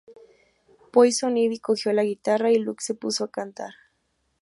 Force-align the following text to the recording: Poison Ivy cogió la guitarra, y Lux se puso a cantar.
Poison 0.91 1.37
Ivy 1.37 1.59
cogió 1.59 1.93
la 1.93 2.01
guitarra, 2.03 2.49
y 2.49 2.57
Lux 2.57 2.83
se 2.85 2.95
puso 2.95 3.23
a 3.25 3.29
cantar. 3.29 3.75